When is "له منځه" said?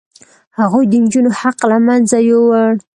1.71-2.17